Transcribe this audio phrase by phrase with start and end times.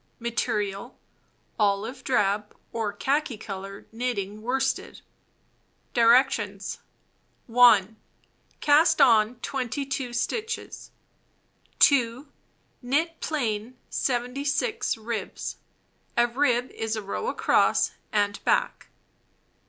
[0.19, 0.97] Material:
[1.59, 5.01] Olive drab or khaki color knitting worsted.
[5.93, 6.79] Directions:
[7.45, 7.97] 1.
[8.61, 10.89] Cast on 22 stitches.
[11.77, 12.27] 2.
[12.81, 15.57] Knit plain 76 ribs
[16.17, 18.87] (a rib is a row across and back).